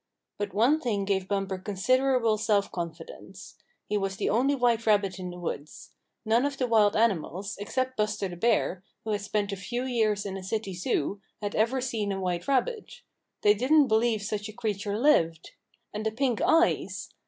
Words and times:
But 0.39 0.51
one 0.55 0.79
thing 0.79 1.05
gave 1.05 1.27
Bumper 1.27 1.59
considerable 1.59 2.39
self 2.39 2.71
confidence. 2.71 3.53
He 3.85 3.99
was 3.99 4.17
the 4.17 4.31
only 4.31 4.55
white 4.55 4.87
rabbit 4.87 5.19
in 5.19 5.29
the 5.29 5.37
woods. 5.37 5.91
None 6.25 6.43
of 6.43 6.57
the 6.57 6.65
wild 6.65 6.95
animals, 6.95 7.55
except 7.59 7.97
Buster 7.97 8.27
the 8.27 8.35
Bear, 8.35 8.83
who 9.03 9.11
had 9.11 9.21
spent 9.21 9.51
a 9.51 9.55
few 9.55 9.83
years 9.83 10.25
in 10.25 10.37
a 10.37 10.43
city 10.43 10.73
Zoo, 10.73 11.21
had 11.39 11.53
ever 11.53 11.81
seen 11.81 12.11
a 12.11 12.19
white 12.19 12.47
rabbit. 12.47 13.03
They 13.43 13.53
didn't 13.53 13.89
believe 13.89 14.23
such 14.23 14.49
a 14.49 14.53
creature 14.53 14.97
lived. 14.97 15.51
And 15.93 16.03
the 16.03 16.11
pink 16.11 16.41
eyes 16.43 17.13